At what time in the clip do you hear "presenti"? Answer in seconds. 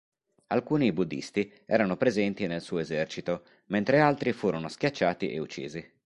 1.95-2.47